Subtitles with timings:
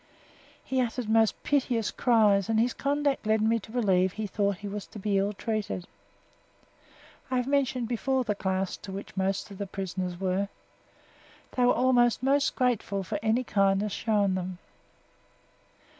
[0.65, 4.57] He uttered most piteous cries and his conduct led me to believe that he thought
[4.57, 5.85] he was to be illtreated.
[7.29, 10.47] I have mentioned before the class to which most of the prisoners were.
[11.55, 14.57] They were always most grateful for any kindness shown them.